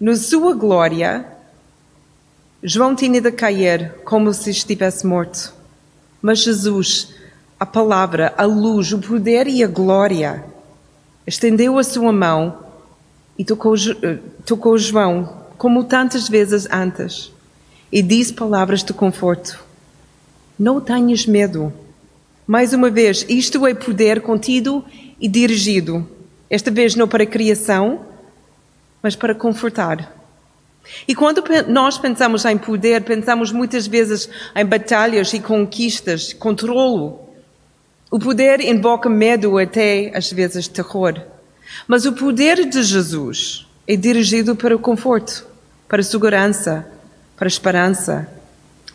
na 0.00 0.16
sua 0.16 0.54
glória, 0.54 1.26
João 2.68 2.96
tinha 2.96 3.20
de 3.20 3.30
cair 3.30 3.94
como 4.04 4.34
se 4.34 4.50
estivesse 4.50 5.06
morto. 5.06 5.54
Mas 6.20 6.40
Jesus, 6.40 7.14
a 7.60 7.64
palavra, 7.64 8.34
a 8.36 8.44
luz, 8.44 8.92
o 8.92 8.98
poder 8.98 9.46
e 9.46 9.62
a 9.62 9.68
glória, 9.68 10.44
estendeu 11.24 11.78
a 11.78 11.84
sua 11.84 12.12
mão 12.12 12.58
e 13.38 13.44
tocou, 13.44 13.76
eh, 13.76 14.18
tocou 14.44 14.76
João, 14.76 15.44
como 15.56 15.84
tantas 15.84 16.28
vezes 16.28 16.66
antes, 16.68 17.30
e 17.92 18.02
disse 18.02 18.32
palavras 18.32 18.82
de 18.82 18.92
conforto. 18.92 19.64
Não 20.58 20.80
tenhas 20.80 21.24
medo. 21.24 21.72
Mais 22.48 22.72
uma 22.72 22.90
vez, 22.90 23.24
isto 23.28 23.64
é 23.64 23.74
poder 23.74 24.22
contido 24.22 24.84
e 25.20 25.28
dirigido. 25.28 26.04
Esta 26.50 26.72
vez 26.72 26.96
não 26.96 27.06
para 27.06 27.24
criação, 27.26 28.00
mas 29.00 29.14
para 29.14 29.36
confortar. 29.36 30.15
E 31.06 31.14
quando 31.14 31.42
nós 31.68 31.98
pensamos 31.98 32.44
em 32.44 32.56
poder, 32.56 33.02
pensamos 33.02 33.52
muitas 33.52 33.86
vezes 33.86 34.28
em 34.54 34.64
batalhas 34.64 35.32
e 35.32 35.40
conquistas, 35.40 36.32
controlo. 36.32 37.20
O 38.10 38.18
poder 38.18 38.60
invoca 38.60 39.08
medo 39.08 39.58
até 39.58 40.12
às 40.14 40.30
vezes 40.32 40.68
terror. 40.68 41.20
Mas 41.86 42.06
o 42.06 42.12
poder 42.12 42.68
de 42.68 42.82
Jesus 42.82 43.66
é 43.86 43.96
dirigido 43.96 44.56
para 44.56 44.74
o 44.74 44.78
conforto, 44.78 45.46
para 45.88 46.00
a 46.00 46.04
segurança, 46.04 46.86
para 47.36 47.46
a 47.46 47.48
esperança 47.48 48.28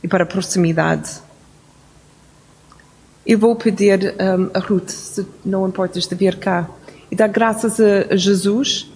e 0.03 0.07
para 0.07 0.23
a 0.23 0.27
proximidade. 0.27 1.21
Eu 3.25 3.37
vou 3.37 3.55
pedir 3.55 4.15
um, 4.19 4.49
a 4.53 4.59
Ruth, 4.59 4.89
se 4.89 5.25
não 5.45 5.67
importas, 5.67 6.07
de 6.07 6.15
vir 6.15 6.37
cá 6.37 6.67
e 7.11 7.15
dar 7.15 7.27
graças 7.27 7.79
a, 7.79 8.15
Jesus 8.15 8.90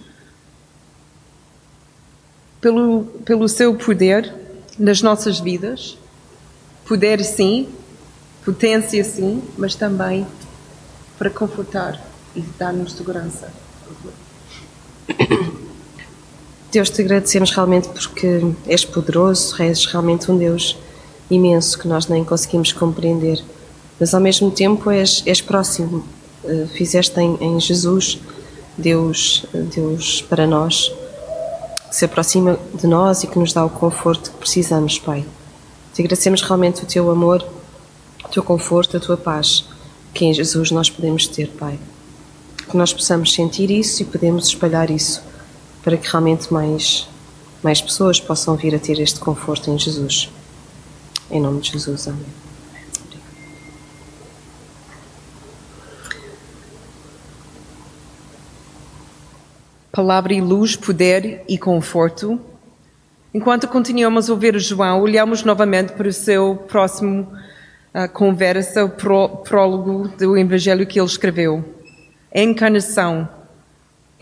pelo, 2.66 3.04
pelo 3.24 3.48
seu 3.48 3.76
poder 3.76 4.34
nas 4.76 5.00
nossas 5.00 5.38
vidas. 5.38 5.96
Poder, 6.84 7.22
sim, 7.22 7.68
potência, 8.44 9.04
sim, 9.04 9.40
mas 9.56 9.76
também 9.76 10.26
para 11.16 11.30
confortar 11.30 12.04
e 12.34 12.40
dar-nos 12.58 12.94
segurança. 12.94 13.52
Deus, 16.72 16.90
te 16.90 17.02
agradecemos 17.02 17.52
realmente 17.52 17.88
porque 17.88 18.40
és 18.66 18.84
poderoso, 18.84 19.62
és 19.62 19.86
realmente 19.86 20.28
um 20.28 20.36
Deus 20.36 20.76
imenso 21.30 21.78
que 21.78 21.86
nós 21.86 22.08
nem 22.08 22.24
conseguimos 22.24 22.72
compreender, 22.72 23.44
mas 24.00 24.12
ao 24.12 24.20
mesmo 24.20 24.50
tempo 24.50 24.90
és, 24.90 25.22
és 25.24 25.40
próximo. 25.40 26.04
Eh, 26.44 26.66
fizeste 26.74 27.20
em, 27.20 27.36
em 27.40 27.60
Jesus, 27.60 28.18
Deus, 28.76 29.46
Deus 29.72 30.20
para 30.22 30.48
nós, 30.48 30.92
que 31.88 31.96
se 31.96 32.04
aproxima 32.04 32.58
de 32.74 32.86
nós 32.86 33.22
e 33.22 33.26
que 33.26 33.38
nos 33.38 33.52
dá 33.52 33.64
o 33.64 33.70
conforto 33.70 34.30
que 34.30 34.38
precisamos, 34.38 34.98
Pai. 34.98 35.24
Te 35.94 36.02
agradecemos 36.02 36.42
realmente 36.42 36.82
o 36.82 36.86
teu 36.86 37.10
amor, 37.10 37.46
o 38.24 38.28
teu 38.28 38.42
conforto, 38.42 38.96
a 38.96 39.00
tua 39.00 39.16
paz, 39.16 39.64
que 40.12 40.24
em 40.24 40.34
Jesus 40.34 40.70
nós 40.70 40.90
podemos 40.90 41.26
ter, 41.26 41.48
Pai. 41.48 41.78
Que 42.68 42.76
nós 42.76 42.92
possamos 42.92 43.32
sentir 43.32 43.70
isso 43.70 44.02
e 44.02 44.04
podemos 44.04 44.46
espalhar 44.48 44.90
isso 44.90 45.22
para 45.82 45.96
que 45.96 46.08
realmente 46.08 46.52
mais, 46.52 47.08
mais 47.62 47.80
pessoas 47.80 48.18
possam 48.20 48.56
vir 48.56 48.74
a 48.74 48.78
ter 48.78 48.98
este 48.98 49.20
conforto 49.20 49.70
em 49.70 49.78
Jesus. 49.78 50.28
Em 51.30 51.40
nome 51.40 51.60
de 51.60 51.72
Jesus, 51.72 52.08
amém. 52.08 52.45
Palavra 59.96 60.34
e 60.34 60.42
luz, 60.42 60.76
poder 60.76 61.42
e 61.48 61.56
conforto. 61.56 62.38
Enquanto 63.32 63.66
continuamos 63.66 64.28
a 64.28 64.34
ouvir 64.34 64.58
João, 64.58 65.00
olhamos 65.00 65.42
novamente 65.42 65.94
para 65.94 66.06
o 66.06 66.12
seu 66.12 66.54
próximo 66.68 67.22
uh, 67.94 68.06
conversa, 68.12 68.84
o 68.84 68.90
pró 68.90 69.26
prólogo 69.26 70.08
do 70.08 70.36
Evangelho 70.36 70.86
que 70.86 71.00
ele 71.00 71.06
escreveu. 71.06 71.64
A 72.34 72.40
encarnação, 72.40 73.26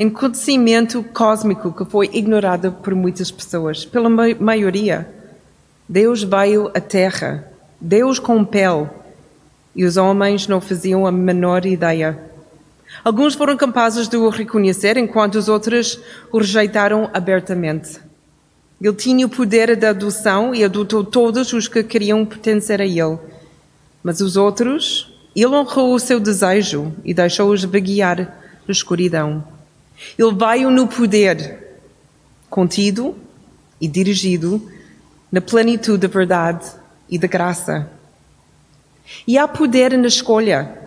acontecimento 0.01 1.03
cósmico 1.13 1.73
que 1.73 1.85
foi 1.85 2.09
ignorado 2.13 2.71
por 2.71 2.95
muitas 2.95 3.33
pessoas, 3.33 3.85
pela 3.85 4.09
ma 4.09 4.33
maioria. 4.39 5.13
Deus 5.89 6.23
veio 6.23 6.69
à 6.69 6.81
Terra, 6.81 7.51
Deus 7.81 8.21
com 8.21 8.45
pele, 8.45 8.89
e 9.75 9.85
os 9.85 9.97
homens 9.97 10.47
não 10.47 10.61
faziam 10.61 11.05
a 11.05 11.11
menor 11.11 11.67
ideia. 11.67 12.33
Alguns 13.05 13.35
foram 13.35 13.55
capazes 13.55 14.09
de 14.09 14.17
o 14.17 14.31
reconhecer, 14.31 14.97
enquanto 14.97 15.35
os 15.35 15.47
outros 15.47 16.01
o 16.33 16.39
rejeitaram 16.39 17.11
abertamente. 17.13 18.01
Ele 18.81 18.95
tinha 18.95 19.27
o 19.27 19.29
poder 19.29 19.77
da 19.77 19.91
adoção 19.91 20.55
e 20.55 20.65
adotou 20.65 21.05
todos 21.05 21.53
os 21.53 21.69
que 21.69 21.83
queriam 21.83 22.25
pertencer 22.25 22.81
a 22.81 22.87
ele. 22.87 23.19
Mas 24.03 24.23
os 24.23 24.37
outros, 24.37 25.13
ele 25.37 25.55
honrou 25.55 25.95
o 25.95 26.01
seu 26.01 26.19
desejo 26.19 26.95
e 27.05 27.13
deixou-os 27.13 27.63
vaguear 27.65 28.19
na 28.67 28.73
escuridão. 28.73 29.45
Ele 30.19 30.35
veio 30.35 30.71
no 30.71 30.89
poder, 30.89 31.79
contido 32.49 33.15
e 33.79 33.87
dirigido 33.87 34.67
na 35.31 35.43
plenitude 35.43 35.99
da 35.99 36.09
verdade 36.09 36.67
e 37.09 37.19
da 37.19 37.27
graça. 37.27 37.91
E 39.27 39.37
há 39.37 39.47
poder 39.47 39.97
na 39.99 40.07
escolha. 40.07 40.79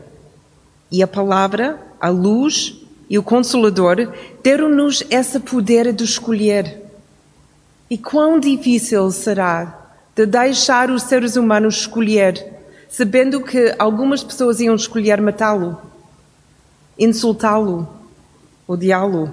E 0.91 1.03
a 1.03 1.07
palavra 1.07 1.86
a 1.99 2.09
luz 2.09 2.81
e 3.09 3.17
o 3.17 3.23
Consolador 3.23 4.13
deram-nos 4.43 5.03
esse 5.09 5.39
poder 5.39 5.93
de 5.93 6.03
escolher. 6.03 6.81
E 7.89 7.97
quão 7.97 8.39
difícil 8.39 9.09
será 9.11 9.91
de 10.15 10.25
deixar 10.25 10.89
os 10.89 11.03
seres 11.03 11.35
humanos 11.35 11.81
escolher, 11.81 12.53
sabendo 12.89 13.41
que 13.41 13.73
algumas 13.77 14.23
pessoas 14.23 14.59
iam 14.59 14.75
escolher 14.75 15.21
matá-lo, 15.21 15.79
insultá-lo, 16.97 17.87
odiá-lo. 18.67 19.31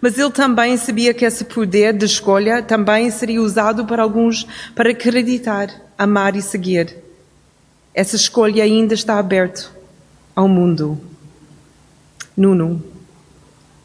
Mas 0.00 0.18
ele 0.18 0.30
também 0.30 0.76
sabia 0.76 1.14
que 1.14 1.24
esse 1.24 1.44
poder 1.44 1.92
de 1.92 2.04
escolha 2.04 2.62
também 2.62 3.10
seria 3.10 3.40
usado 3.40 3.84
para 3.84 4.02
alguns 4.02 4.46
para 4.74 4.90
acreditar, 4.90 5.70
amar 5.96 6.36
e 6.36 6.42
seguir. 6.42 6.96
Essa 7.94 8.16
escolha 8.16 8.64
ainda 8.64 8.94
está 8.94 9.18
aberta 9.18 9.66
ao 10.34 10.48
mundo. 10.48 10.98
Nuno, 12.38 12.80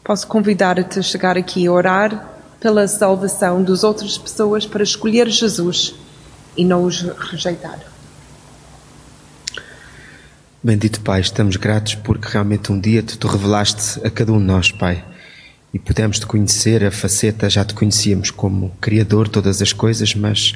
posso 0.04 0.28
convidar-te 0.28 1.00
a 1.00 1.02
chegar 1.02 1.36
aqui 1.36 1.66
a 1.66 1.72
orar 1.72 2.38
pela 2.60 2.86
salvação 2.86 3.64
das 3.64 3.82
outras 3.82 4.16
pessoas 4.16 4.64
para 4.64 4.84
escolher 4.84 5.28
Jesus 5.28 5.96
e 6.56 6.64
não 6.64 6.84
os 6.84 7.00
rejeitar. 7.00 7.80
Bendito 10.62 11.00
Pai, 11.00 11.20
estamos 11.20 11.56
gratos 11.56 11.96
porque 11.96 12.28
realmente 12.28 12.70
um 12.70 12.78
dia 12.78 13.02
tu 13.02 13.18
te 13.18 13.26
revelaste 13.26 14.00
a 14.06 14.08
cada 14.08 14.32
um 14.32 14.38
de 14.38 14.44
nós, 14.44 14.70
Pai, 14.70 15.04
e 15.72 15.78
pudemos 15.80 16.20
te 16.20 16.26
conhecer 16.26 16.84
a 16.84 16.92
faceta, 16.92 17.50
já 17.50 17.64
te 17.64 17.74
conhecíamos 17.74 18.30
como 18.30 18.70
Criador 18.80 19.24
de 19.24 19.32
todas 19.32 19.60
as 19.60 19.72
coisas, 19.72 20.14
mas 20.14 20.54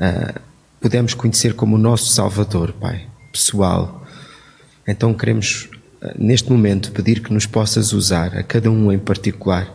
uh, 0.00 0.40
pudemos 0.80 1.12
conhecer 1.12 1.52
como 1.52 1.76
o 1.76 1.78
nosso 1.78 2.10
Salvador, 2.10 2.72
Pai, 2.72 3.06
pessoal. 3.30 4.02
Então 4.88 5.12
queremos 5.12 5.68
neste 6.18 6.50
momento, 6.50 6.92
pedir 6.92 7.20
que 7.20 7.32
nos 7.32 7.46
possas 7.46 7.92
usar, 7.92 8.36
a 8.36 8.42
cada 8.42 8.70
um 8.70 8.92
em 8.92 8.98
particular, 8.98 9.72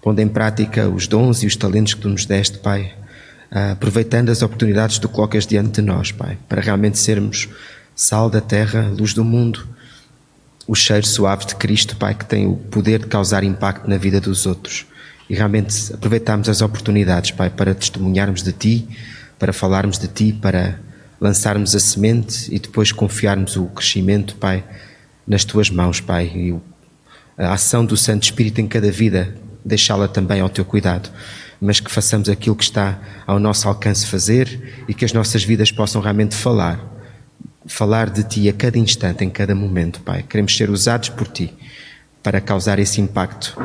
pondo 0.00 0.20
em 0.20 0.28
prática 0.28 0.88
os 0.88 1.06
dons 1.06 1.42
e 1.42 1.46
os 1.46 1.56
talentos 1.56 1.94
que 1.94 2.00
tu 2.00 2.08
nos 2.08 2.26
deste, 2.26 2.58
Pai, 2.58 2.92
aproveitando 3.50 4.30
as 4.30 4.42
oportunidades 4.42 4.96
que 4.96 5.02
tu 5.02 5.08
colocas 5.08 5.46
diante 5.46 5.80
de 5.80 5.82
nós, 5.82 6.10
Pai, 6.10 6.38
para 6.48 6.60
realmente 6.60 6.98
sermos 6.98 7.48
sal 7.94 8.30
da 8.30 8.40
terra, 8.40 8.88
luz 8.88 9.14
do 9.14 9.24
mundo, 9.24 9.66
o 10.66 10.74
cheiro 10.74 11.06
suave 11.06 11.46
de 11.46 11.54
Cristo, 11.56 11.96
Pai, 11.96 12.14
que 12.14 12.24
tem 12.24 12.46
o 12.46 12.56
poder 12.56 13.00
de 13.00 13.06
causar 13.06 13.44
impacto 13.44 13.88
na 13.88 13.96
vida 13.96 14.20
dos 14.20 14.46
outros. 14.46 14.86
E 15.28 15.34
realmente 15.34 15.92
aproveitarmos 15.92 16.48
as 16.48 16.60
oportunidades, 16.62 17.30
Pai, 17.30 17.50
para 17.50 17.74
testemunharmos 17.74 18.42
de 18.42 18.52
Ti, 18.52 18.88
para 19.38 19.52
falarmos 19.52 19.98
de 19.98 20.08
Ti, 20.08 20.32
para 20.32 20.78
lançarmos 21.20 21.74
a 21.74 21.80
semente 21.80 22.52
e 22.52 22.58
depois 22.58 22.90
confiarmos 22.90 23.56
o 23.56 23.66
crescimento, 23.66 24.34
Pai, 24.36 24.64
nas 25.32 25.44
tuas 25.46 25.70
mãos, 25.70 25.98
Pai, 25.98 26.30
e 26.34 26.54
a 27.38 27.54
ação 27.54 27.86
do 27.86 27.96
Santo 27.96 28.24
Espírito 28.24 28.60
em 28.60 28.68
cada 28.68 28.92
vida 28.92 29.34
deixá-la 29.64 30.06
também 30.06 30.42
ao 30.42 30.50
teu 30.50 30.62
cuidado, 30.62 31.08
mas 31.58 31.80
que 31.80 31.90
façamos 31.90 32.28
aquilo 32.28 32.54
que 32.54 32.64
está 32.64 33.00
ao 33.26 33.38
nosso 33.38 33.66
alcance 33.66 34.06
fazer 34.06 34.84
e 34.86 34.92
que 34.92 35.06
as 35.06 35.12
nossas 35.14 35.42
vidas 35.42 35.72
possam 35.72 36.02
realmente 36.02 36.34
falar, 36.34 36.78
falar 37.64 38.10
de 38.10 38.24
ti 38.24 38.46
a 38.46 38.52
cada 38.52 38.76
instante, 38.76 39.24
em 39.24 39.30
cada 39.30 39.54
momento, 39.54 40.02
Pai. 40.02 40.22
Queremos 40.22 40.54
ser 40.54 40.68
usados 40.68 41.08
por 41.08 41.26
ti 41.26 41.54
para 42.22 42.38
causar 42.38 42.78
esse 42.78 43.00
impacto 43.00 43.56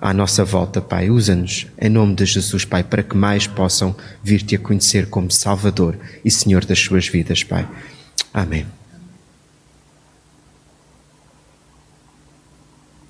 à 0.00 0.14
nossa 0.14 0.42
volta, 0.46 0.80
Pai. 0.80 1.10
Usa-nos 1.10 1.66
em 1.78 1.90
nome 1.90 2.14
de 2.14 2.24
Jesus, 2.24 2.64
Pai, 2.64 2.82
para 2.82 3.02
que 3.02 3.16
mais 3.16 3.46
possam 3.46 3.94
vir-te 4.24 4.56
a 4.56 4.58
conhecer 4.58 5.06
como 5.08 5.30
Salvador 5.30 5.98
e 6.24 6.30
Senhor 6.30 6.64
das 6.64 6.78
suas 6.78 7.06
vidas, 7.06 7.44
Pai. 7.44 7.68
Amém. 8.32 8.81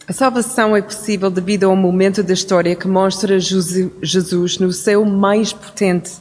A 0.06 0.12
salvação 0.12 0.74
é 0.74 0.82
possível 0.82 1.30
devido 1.30 1.64
ao 1.64 1.76
momento 1.76 2.24
da 2.24 2.32
história 2.32 2.74
que 2.74 2.88
mostra 2.88 3.38
Jesus 3.38 4.58
no 4.58 4.72
seu 4.72 5.04
mais 5.04 5.52
potente. 5.52 6.14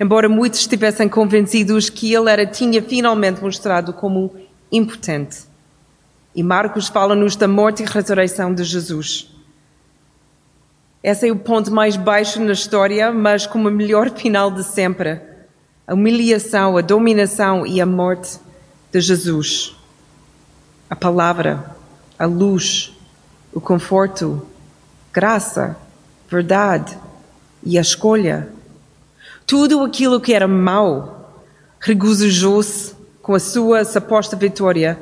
Embora 0.00 0.28
muitos 0.28 0.60
estivessem 0.60 1.08
convencidos 1.08 1.88
que 1.88 2.12
ele 2.12 2.28
era, 2.28 2.44
tinha 2.44 2.82
finalmente 2.82 3.40
mostrado 3.40 3.92
como 3.92 4.34
impotente. 4.72 5.44
E 6.34 6.42
Marcos 6.42 6.88
fala-nos 6.88 7.36
da 7.36 7.46
morte 7.46 7.84
e 7.84 7.86
ressurreição 7.86 8.52
de 8.52 8.64
Jesus. 8.64 9.30
Esse 11.00 11.28
é 11.28 11.32
o 11.32 11.36
ponto 11.36 11.70
mais 11.70 11.96
baixo 11.96 12.40
na 12.40 12.52
história, 12.52 13.12
mas 13.12 13.46
com 13.46 13.60
o 13.60 13.70
melhor 13.70 14.10
final 14.10 14.50
de 14.50 14.64
sempre. 14.64 15.20
A 15.86 15.94
humilhação, 15.94 16.76
a 16.76 16.80
dominação 16.80 17.64
e 17.64 17.80
a 17.80 17.86
morte 17.86 18.40
de 18.90 19.00
Jesus. 19.00 19.76
A 20.90 20.96
palavra, 20.96 21.76
a 22.18 22.24
luz, 22.24 22.93
o 23.54 23.60
conforto, 23.60 24.44
graça, 25.12 25.76
verdade 26.28 26.98
e 27.62 27.78
a 27.78 27.80
escolha. 27.80 28.48
Tudo 29.46 29.82
aquilo 29.82 30.20
que 30.20 30.34
era 30.34 30.48
mau 30.48 31.44
regozijou-se 31.78 32.94
com 33.22 33.34
a 33.34 33.38
sua 33.38 33.84
suposta 33.84 34.36
vitória 34.36 34.98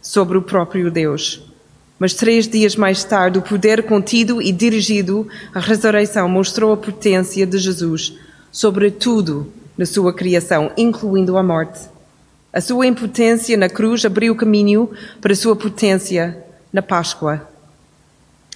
sobre 0.00 0.38
o 0.38 0.42
próprio 0.42 0.90
Deus. 0.90 1.42
Mas 1.98 2.14
três 2.14 2.48
dias 2.48 2.74
mais 2.74 3.04
tarde, 3.04 3.38
o 3.38 3.42
poder 3.42 3.82
contido 3.82 4.40
e 4.40 4.50
dirigido 4.50 5.28
à 5.54 5.60
ressurreição 5.60 6.28
mostrou 6.28 6.72
a 6.72 6.76
potência 6.76 7.46
de 7.46 7.58
Jesus 7.58 8.14
sobre 8.50 8.90
tudo 8.90 9.52
na 9.76 9.84
sua 9.84 10.12
criação, 10.12 10.72
incluindo 10.76 11.36
a 11.36 11.42
morte. 11.42 11.80
A 12.52 12.60
sua 12.60 12.86
impotência 12.86 13.56
na 13.56 13.68
cruz 13.68 14.04
abriu 14.04 14.34
caminho 14.34 14.90
para 15.20 15.32
a 15.32 15.36
sua 15.36 15.54
potência 15.54 16.42
na 16.72 16.80
Páscoa. 16.80 17.46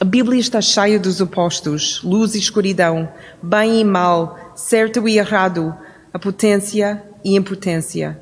A 0.01 0.05
Bíblia 0.05 0.41
está 0.41 0.61
cheia 0.61 0.99
dos 0.99 1.21
opostos, 1.21 2.03
luz 2.03 2.35
e 2.35 2.39
escuridão, 2.39 3.09
bem 3.41 3.81
e 3.81 3.85
mal, 3.85 4.53
certo 4.57 5.09
e 5.09 5.19
errado, 5.19 5.73
a 6.13 6.19
potência 6.19 7.01
e 7.25 7.37
impotência. 7.37 8.19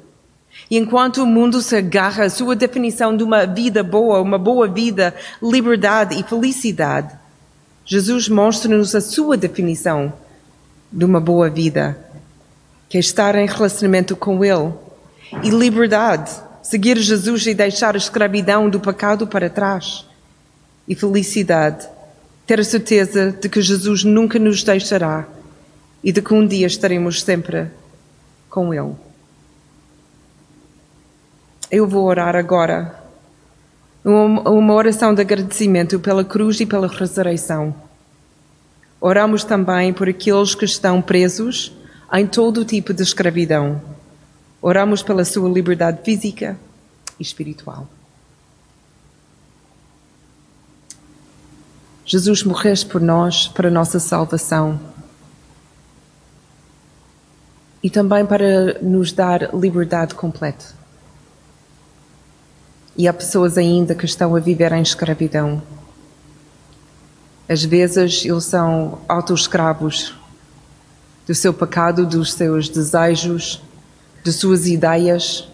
E 0.71 0.76
enquanto 0.76 1.23
o 1.23 1.26
mundo 1.26 1.62
se 1.62 1.75
agarra 1.75 2.25
à 2.25 2.31
sua 2.31 2.55
definição 2.55 3.17
de 3.17 3.25
uma 3.25 3.47
vida 3.47 3.83
boa, 3.83 4.21
uma 4.21 4.37
boa 4.37 4.69
vida, 4.69 5.14
liberdade 5.43 6.21
e 6.21 6.23
felicidade, 6.23 7.17
Jesus 7.87 8.29
mostra-nos 8.29 8.95
a 8.95 9.00
sua 9.00 9.35
definição 9.35 10.12
de 10.93 11.07
uma 11.07 11.21
boa 11.23 11.49
vida, 11.49 11.99
que 12.87 12.99
é 12.99 13.00
estar 13.00 13.35
em 13.35 13.47
relacionamento 13.47 14.14
com 14.14 14.45
Ele. 14.45 14.75
E 15.43 15.49
liberdade, 15.49 16.31
seguir 16.62 16.99
Jesus 16.99 17.47
e 17.47 17.55
deixar 17.55 17.95
a 17.95 17.99
escravidão 17.99 18.69
do 18.69 18.79
pecado 18.79 19.26
para 19.26 19.49
trás 19.49 20.12
e 20.87 20.95
felicidade, 20.95 21.89
ter 22.47 22.61
a 22.61 22.65
certeza 22.65 23.33
de 23.33 23.49
que 23.49 23.62
Jesus 23.62 24.05
nunca 24.05 24.39
nos 24.39 24.62
deixará 24.62 25.27
e 26.03 26.12
de 26.12 26.21
que 26.21 26.35
um 26.35 26.47
dia 26.47 26.67
estaremos 26.67 27.23
sempre 27.23 27.71
com 28.51 28.75
Ele. 28.75 28.95
Eu 31.71 31.87
vou 31.87 32.05
orar 32.05 32.37
agora 32.37 33.01
uma 34.05 34.75
oração 34.75 35.14
de 35.14 35.23
agradecimento 35.23 35.99
pela 36.01 36.25
cruz 36.25 36.61
e 36.61 36.66
pela 36.66 36.88
ressurreição. 36.88 37.75
Oramos 39.01 39.45
também 39.45 39.92
por 39.92 40.09
aqueles 40.09 40.55
que 40.55 40.64
estão 40.64 41.01
presos 41.01 41.73
em 42.12 42.27
todo 42.27 42.64
tipo 42.64 42.92
de 42.92 43.03
escravidão. 43.03 43.81
Oramos 44.61 45.03
pela 45.03 45.25
sua 45.25 45.49
liberdade 45.49 46.03
física 46.05 46.59
e 47.18 47.23
espiritual. 47.23 47.88
Jesus 52.05 52.43
morreste 52.43 52.87
por 52.87 53.01
nós, 53.01 53.47
para 53.47 53.69
a 53.69 53.71
nossa 53.71 54.01
salvação. 54.01 54.81
E 57.83 57.88
também 57.88 58.27
para 58.27 58.81
nos 58.83 59.12
dar 59.12 59.55
liberdade 59.55 60.15
completa. 60.15 60.65
E 62.97 63.07
há 63.07 63.12
pessoas 63.12 63.57
ainda 63.57 63.95
que 63.95 64.05
estão 64.05 64.35
a 64.35 64.41
viver 64.41 64.73
em 64.73 64.83
escravidão. 64.83 65.62
Às 67.49 67.65
vezes 67.65 68.25
eles 68.25 68.45
são 68.45 69.01
auto-escravos 69.09 70.15
do 71.27 71.35
seu 71.35 71.55
pecado, 71.55 72.05
dos 72.05 72.33
seus 72.33 72.69
desejos, 72.69 73.62
de 74.25 74.33
suas 74.33 74.67
ideias. 74.67 75.49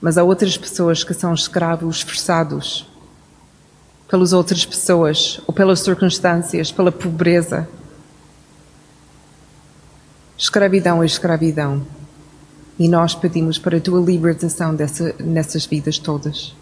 Mas 0.00 0.16
há 0.16 0.24
outras 0.24 0.56
pessoas 0.56 1.04
que 1.04 1.12
são 1.12 1.34
escravos 1.34 2.00
forçados 2.00 2.89
pelas 4.10 4.32
outras 4.32 4.66
pessoas 4.66 5.40
ou 5.46 5.54
pelas 5.54 5.80
circunstâncias, 5.80 6.72
pela 6.72 6.90
pobreza. 6.90 7.68
Escravidão 10.36 11.00
é 11.00 11.06
escravidão. 11.06 11.86
E 12.76 12.88
nós 12.88 13.14
pedimos 13.14 13.56
para 13.56 13.76
a 13.76 13.80
tua 13.80 14.00
libertação 14.00 14.74
dessa, 14.74 15.14
nessas 15.20 15.64
vidas 15.64 15.96
todas. 15.96 16.56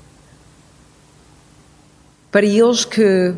Para 2.30 2.44
eles 2.44 2.84
que 2.84 3.34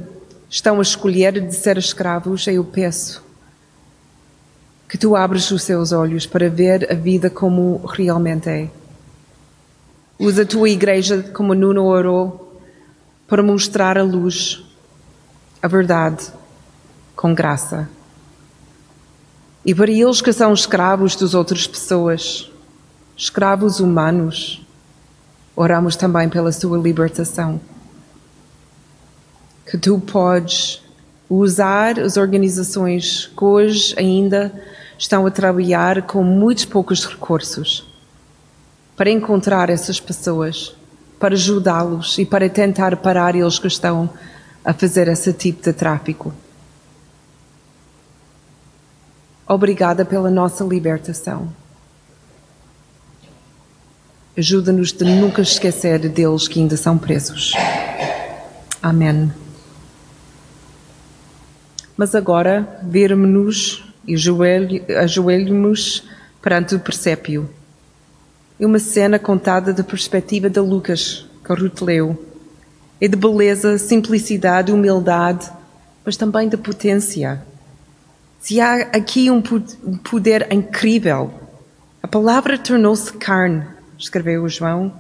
estão 0.48 0.80
a 0.80 0.82
escolher 0.82 1.40
de 1.46 1.54
ser 1.54 1.78
escravos, 1.78 2.44
eu 2.48 2.64
peço 2.64 3.22
que 4.88 4.98
tu 4.98 5.14
abres 5.14 5.48
os 5.52 5.62
seus 5.62 5.92
olhos 5.92 6.26
para 6.26 6.50
ver 6.50 6.90
a 6.90 6.96
vida 6.96 7.30
como 7.30 7.76
realmente 7.86 8.48
é. 8.48 8.68
Usa 10.18 10.42
a 10.42 10.46
tua 10.46 10.68
igreja 10.68 11.22
como 11.32 11.54
Nuno 11.54 11.84
orou 11.84 12.49
para 13.30 13.44
mostrar 13.44 13.96
a 13.96 14.02
luz, 14.02 14.60
a 15.62 15.68
verdade, 15.68 16.26
com 17.14 17.32
graça. 17.32 17.88
E 19.64 19.72
para 19.72 19.88
eles 19.88 20.20
que 20.20 20.32
são 20.32 20.52
escravos 20.52 21.14
das 21.14 21.32
outras 21.32 21.64
pessoas, 21.64 22.50
escravos 23.16 23.78
humanos, 23.78 24.66
oramos 25.54 25.94
também 25.94 26.28
pela 26.28 26.50
sua 26.50 26.76
libertação. 26.76 27.60
Que 29.64 29.78
tu 29.78 30.00
podes 30.00 30.82
usar 31.28 32.00
as 32.00 32.16
organizações 32.16 33.26
que 33.28 33.44
hoje 33.44 33.94
ainda 33.96 34.52
estão 34.98 35.24
a 35.24 35.30
trabalhar 35.30 36.02
com 36.02 36.24
muitos 36.24 36.64
poucos 36.64 37.06
recursos 37.06 37.86
para 38.96 39.08
encontrar 39.08 39.70
essas 39.70 40.00
pessoas 40.00 40.74
para 41.20 41.34
ajudá-los 41.34 42.16
e 42.16 42.24
para 42.24 42.48
tentar 42.48 42.96
parar 42.96 43.36
eles 43.36 43.58
que 43.58 43.66
estão 43.68 44.08
a 44.64 44.72
fazer 44.72 45.06
esse 45.06 45.34
tipo 45.34 45.62
de 45.62 45.72
tráfico. 45.72 46.32
Obrigada 49.46 50.02
pela 50.04 50.30
nossa 50.30 50.64
libertação. 50.64 51.52
Ajuda-nos 54.36 54.92
de 54.92 55.04
nunca 55.04 55.42
esquecer 55.42 56.08
deles 56.08 56.48
que 56.48 56.58
ainda 56.58 56.76
são 56.76 56.96
presos. 56.96 57.52
Amém. 58.82 59.30
Mas 61.96 62.14
agora, 62.14 62.80
virmos-nos 62.82 63.84
e 64.06 64.14
ajoelhamos 64.96 66.08
perante 66.40 66.74
o 66.74 66.80
presépio 66.80 67.50
é 68.60 68.66
uma 68.66 68.78
cena 68.78 69.18
contada 69.18 69.72
da 69.72 69.82
perspectiva 69.82 70.50
de 70.50 70.60
Lucas, 70.60 71.26
que 71.42 71.50
Ruth 71.50 71.80
leu. 71.80 72.26
É 73.00 73.08
de 73.08 73.16
beleza, 73.16 73.78
simplicidade, 73.78 74.70
humildade, 74.70 75.50
mas 76.04 76.14
também 76.14 76.46
de 76.46 76.58
potência. 76.58 77.42
Se 78.38 78.60
há 78.60 78.82
aqui 78.92 79.30
um 79.30 79.40
poder 80.04 80.52
incrível, 80.52 81.32
a 82.02 82.06
palavra 82.06 82.58
tornou-se 82.58 83.10
carne, 83.14 83.64
escreveu 83.98 84.46
João. 84.46 84.92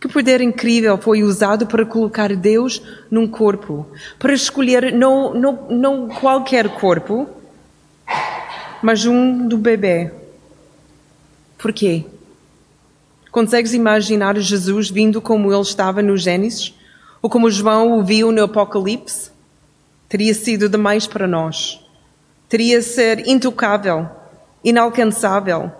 Que 0.00 0.08
poder 0.08 0.40
incrível 0.40 0.98
foi 0.98 1.22
usado 1.22 1.68
para 1.68 1.86
colocar 1.86 2.34
Deus 2.34 2.82
num 3.08 3.28
corpo, 3.28 3.86
para 4.18 4.34
escolher 4.34 4.92
não, 4.92 5.32
não, 5.32 5.68
não 5.70 6.08
qualquer 6.08 6.68
corpo, 6.80 7.28
mas 8.82 9.06
um 9.06 9.46
do 9.46 9.56
bebê. 9.56 10.10
Por 11.56 11.72
quê? 11.72 12.04
Consegues 13.32 13.74
imaginar 13.74 14.38
Jesus 14.38 14.88
vindo 14.88 15.20
como 15.20 15.52
ele 15.52 15.62
estava 15.62 16.00
no 16.00 16.16
Gênesis? 16.16 16.72
Ou 17.20 17.28
como 17.28 17.50
João 17.50 17.98
o 17.98 18.04
viu 18.04 18.30
no 18.30 18.44
Apocalipse? 18.44 19.32
teria 20.12 20.34
sido 20.34 20.68
demais 20.68 21.06
para 21.06 21.26
nós. 21.26 21.80
Teria 22.46 22.82
ser 22.82 23.26
intocável, 23.26 24.06
inalcançável. 24.62 25.72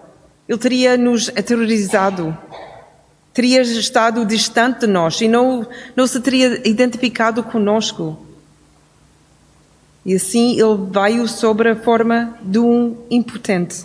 Ele 0.48 0.56
teria 0.56 0.96
nos 0.96 1.28
aterrorizado. 1.28 2.34
Teria 3.34 3.60
estado 3.60 4.24
distante 4.24 4.80
de 4.80 4.86
nós 4.86 5.20
e 5.20 5.28
não, 5.28 5.68
não 5.94 6.06
se 6.06 6.18
teria 6.18 6.66
identificado 6.66 7.42
conosco. 7.42 8.18
E 10.02 10.14
assim 10.14 10.52
ele 10.52 10.78
veio 10.90 11.28
sobre 11.28 11.68
a 11.68 11.76
forma 11.76 12.34
de 12.40 12.58
um 12.58 12.96
impotente. 13.10 13.84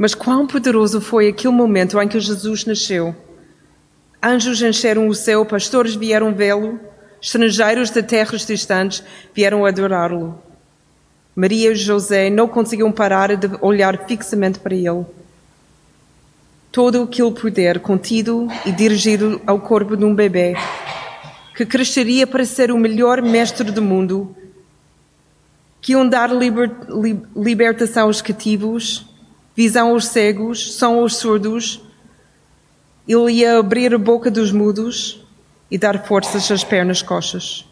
Mas 0.00 0.14
quão 0.14 0.46
poderoso 0.46 0.98
foi 0.98 1.28
aquele 1.28 1.52
momento 1.52 2.00
em 2.00 2.08
que 2.08 2.18
Jesus 2.18 2.64
nasceu. 2.64 3.14
Anjos 4.22 4.62
encheram 4.62 5.06
o 5.06 5.14
céu, 5.14 5.44
pastores 5.44 5.94
vieram 5.94 6.32
vê-lo, 6.32 6.80
estrangeiros 7.20 7.90
de 7.90 8.02
terras 8.02 8.46
distantes 8.46 9.04
vieram 9.34 9.66
adorá-lo. 9.66 10.40
Maria 11.36 11.72
e 11.72 11.74
José 11.74 12.30
não 12.30 12.48
conseguiam 12.48 12.90
parar 12.90 13.36
de 13.36 13.50
olhar 13.60 14.06
fixamente 14.06 14.58
para 14.58 14.74
ele. 14.74 15.04
Todo 16.72 17.02
aquele 17.02 17.32
poder 17.32 17.80
contido 17.80 18.48
e 18.64 18.72
dirigido 18.72 19.38
ao 19.46 19.60
corpo 19.60 19.98
de 19.98 20.04
um 20.06 20.14
bebê 20.14 20.54
que 21.54 21.66
cresceria 21.66 22.26
para 22.26 22.46
ser 22.46 22.72
o 22.72 22.78
melhor 22.78 23.20
mestre 23.20 23.70
do 23.70 23.82
mundo 23.82 24.34
que 25.78 25.92
iam 25.92 26.08
dar 26.08 26.32
liber, 26.32 26.70
libertação 27.36 28.04
aos 28.04 28.22
cativos, 28.22 29.09
visão 29.54 29.90
aos 29.90 30.06
cegos, 30.06 30.74
som 30.74 31.00
aos 31.00 31.16
surdos. 31.16 31.80
Ele 33.06 33.32
ia 33.32 33.58
abrir 33.58 33.94
a 33.94 33.98
boca 33.98 34.30
dos 34.30 34.52
mudos 34.52 35.24
e 35.70 35.78
dar 35.78 36.06
forças 36.06 36.50
às 36.50 36.64
pernas 36.64 37.02
coxas. 37.02 37.66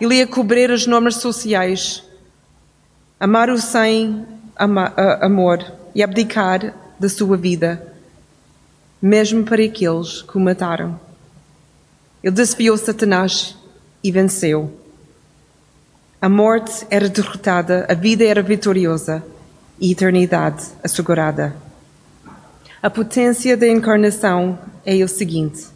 Ele 0.00 0.16
ia 0.16 0.26
cobrir 0.26 0.70
as 0.70 0.86
normas 0.86 1.16
sociais, 1.16 2.02
amar 3.18 3.48
o 3.48 3.58
sem 3.58 4.26
amor 5.20 5.64
e 5.94 6.02
abdicar 6.02 6.74
da 6.98 7.08
sua 7.08 7.36
vida, 7.36 7.94
mesmo 9.00 9.44
para 9.44 9.62
aqueles 9.64 10.22
que 10.22 10.36
o 10.36 10.40
mataram. 10.40 10.98
Ele 12.22 12.34
desafiou 12.34 12.76
Satanás 12.76 13.56
e 14.02 14.10
venceu. 14.10 14.72
A 16.20 16.28
morte 16.28 16.86
era 16.90 17.08
derrotada, 17.08 17.86
a 17.88 17.94
vida 17.94 18.24
era 18.24 18.42
vitoriosa 18.42 19.22
e 19.80 19.92
eternidade 19.92 20.64
assegurada. 20.82 21.56
A 22.82 22.90
potência 22.90 23.56
da 23.56 23.66
encarnação 23.66 24.58
é 24.84 24.94
o 25.02 25.08
seguinte: 25.08 25.66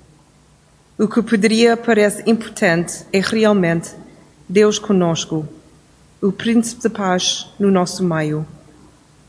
o 0.98 1.08
que 1.08 1.22
poderia 1.22 1.76
parecer 1.76 2.28
importante 2.28 3.04
é 3.12 3.20
realmente 3.20 3.90
Deus 4.48 4.78
conosco, 4.78 5.46
o 6.20 6.32
Príncipe 6.32 6.82
de 6.82 6.88
Paz 6.88 7.52
no 7.58 7.70
nosso 7.70 8.02
meio. 8.02 8.46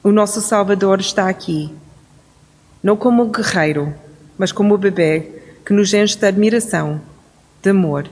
O 0.01 0.12
nosso 0.12 0.41
Salvador 0.41 0.99
está 0.99 1.27
aqui, 1.27 1.73
não 2.82 2.95
como 2.95 3.25
guerreiro, 3.25 3.93
mas 4.38 4.51
como 4.51 4.75
um 4.75 4.77
bebê 4.77 5.60
que 5.65 5.73
nos 5.73 5.93
enche 5.93 6.17
de 6.17 6.25
admiração, 6.25 7.01
de 7.62 7.69
amor 7.69 8.10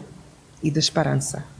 e 0.61 0.69
de 0.69 0.79
esperança. 0.79 1.56